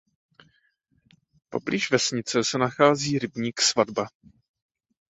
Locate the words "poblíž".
1.49-1.91